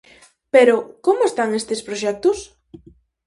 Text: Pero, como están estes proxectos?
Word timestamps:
Pero, 0.53 0.75
como 1.05 1.21
están 1.29 1.49
estes 1.59 1.81
proxectos? 1.87 2.37